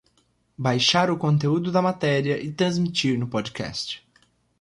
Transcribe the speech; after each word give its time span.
Baixar 0.57 1.11
o 1.11 1.15
conteúdo 1.15 1.71
da 1.71 1.79
matéria 1.79 2.41
e 2.43 2.51
transmitir 2.51 3.19
no 3.19 3.27
Podcast 3.27 4.03